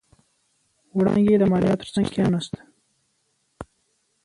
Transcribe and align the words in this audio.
وړانګې 0.97 1.35
د 1.39 1.43
ماريا 1.51 1.73
تر 1.79 1.87
څنګ 1.95 2.07
کېناسته. 2.13 2.59